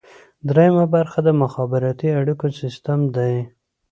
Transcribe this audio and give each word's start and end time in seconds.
دریمه 0.49 0.85
برخه 0.95 1.19
د 1.23 1.29
مخابراتي 1.41 2.09
اړیکو 2.19 2.45
سیستم 2.59 2.99
دی. 3.15 3.35